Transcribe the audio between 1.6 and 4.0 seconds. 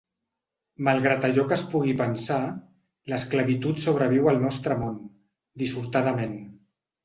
pugui pensar, l’esclavitud